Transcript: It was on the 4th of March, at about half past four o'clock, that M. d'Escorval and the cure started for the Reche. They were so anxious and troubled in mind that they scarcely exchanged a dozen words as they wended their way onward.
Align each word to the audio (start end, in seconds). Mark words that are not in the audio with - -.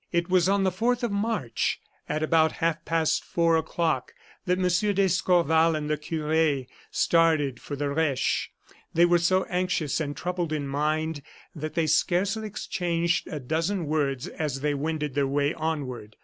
It 0.11 0.31
was 0.31 0.49
on 0.49 0.63
the 0.63 0.71
4th 0.71 1.03
of 1.03 1.11
March, 1.11 1.79
at 2.09 2.23
about 2.23 2.53
half 2.53 2.83
past 2.85 3.23
four 3.23 3.55
o'clock, 3.55 4.13
that 4.47 4.57
M. 4.57 4.95
d'Escorval 4.95 5.75
and 5.75 5.91
the 5.91 5.95
cure 5.95 6.63
started 6.89 7.61
for 7.61 7.75
the 7.75 7.87
Reche. 7.89 8.49
They 8.95 9.05
were 9.05 9.19
so 9.19 9.43
anxious 9.43 9.99
and 9.99 10.17
troubled 10.17 10.51
in 10.53 10.67
mind 10.67 11.21
that 11.53 11.75
they 11.75 11.85
scarcely 11.85 12.47
exchanged 12.47 13.27
a 13.27 13.39
dozen 13.39 13.85
words 13.85 14.27
as 14.27 14.61
they 14.61 14.73
wended 14.73 15.13
their 15.13 15.27
way 15.27 15.53
onward. 15.53 16.15